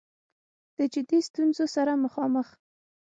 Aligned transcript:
د 0.77 0.79
جدي 0.93 1.19
ستونځو 1.27 1.65
سره 1.75 1.91
مخامخ 2.03 2.47